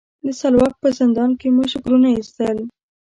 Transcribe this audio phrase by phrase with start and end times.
[0.25, 2.57] د سلواک په زندان مو شکرونه ایستل.